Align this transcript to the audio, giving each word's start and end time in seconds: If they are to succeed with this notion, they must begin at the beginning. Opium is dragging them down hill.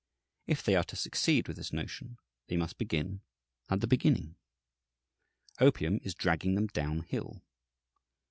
If 0.47 0.63
they 0.63 0.73
are 0.75 0.83
to 0.85 0.95
succeed 0.95 1.47
with 1.47 1.57
this 1.57 1.71
notion, 1.71 2.17
they 2.47 2.57
must 2.57 2.79
begin 2.79 3.21
at 3.69 3.81
the 3.81 3.87
beginning. 3.87 4.35
Opium 5.59 5.99
is 6.01 6.15
dragging 6.15 6.55
them 6.55 6.65
down 6.65 7.01
hill. 7.03 7.43